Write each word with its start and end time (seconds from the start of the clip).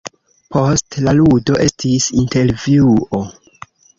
Post 0.53 0.97
la 1.07 1.13
ludo 1.17 1.59
estis 1.67 2.09
intervjuo. 2.21 3.23